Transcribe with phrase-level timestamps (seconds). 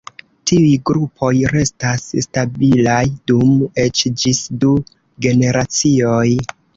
[0.51, 3.03] Tiuj grupoj restas stabilaj
[3.33, 3.51] dum
[3.83, 4.73] eĉ ĝis du
[5.27, 6.27] generacioj.